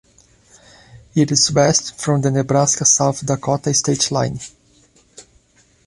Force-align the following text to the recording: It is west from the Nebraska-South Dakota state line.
It 1.13 1.29
is 1.31 1.51
west 1.51 1.95
from 2.01 2.21
the 2.21 2.31
Nebraska-South 2.31 3.23
Dakota 3.23 3.71
state 3.71 4.09
line. 4.09 4.39